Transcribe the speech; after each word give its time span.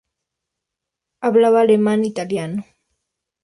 Hablaba 1.19 1.59
alemán, 1.61 1.99
italiano. 2.11 2.63